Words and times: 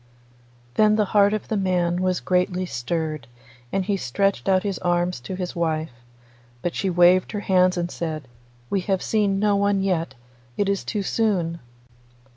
Then 0.73 0.95
the 0.95 1.05
heart 1.13 1.31
of 1.31 1.47
the 1.47 1.55
man 1.55 2.01
was 2.01 2.21
greatly 2.21 2.65
stirred, 2.65 3.27
and 3.71 3.85
he 3.85 3.97
stretched 3.97 4.49
out 4.49 4.63
his 4.63 4.79
arms 4.79 5.19
to 5.19 5.35
his 5.35 5.55
wife, 5.55 5.91
but 6.63 6.73
she 6.73 6.89
waved 6.89 7.33
her 7.33 7.41
hands 7.41 7.77
and 7.77 7.91
said, 7.91 8.27
'We 8.71 8.81
have 8.89 9.03
seen 9.03 9.37
no 9.37 9.55
one 9.55 9.83
yet; 9.83 10.15
it 10.57 10.67
is 10.67 10.83
too 10.83 11.03
soon. 11.03 11.59